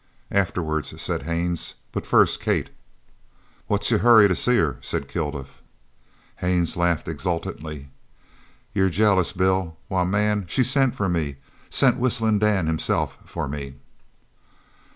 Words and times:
"Afterwards," 0.31 0.99
said 0.99 1.21
Haines. 1.21 1.75
"But 1.91 2.07
first 2.07 2.39
Kate." 2.41 2.71
"What's 3.67 3.91
your 3.91 3.99
hurry 3.99 4.27
to 4.27 4.35
see 4.35 4.57
her?" 4.57 4.77
said 4.81 5.07
Kilduff. 5.07 5.61
Haines 6.37 6.75
laughed 6.75 7.07
exultantly. 7.07 7.87
"You're 8.73 8.89
jealous, 8.89 9.31
Bill! 9.31 9.77
Why, 9.89 10.03
man, 10.03 10.45
she 10.47 10.63
sent 10.63 10.95
for 10.95 11.07
me! 11.07 11.35
Sent 11.69 11.97
Whistling 11.97 12.39
Dan 12.39 12.65
himself 12.65 13.19
for 13.25 13.47
me." 13.47 13.75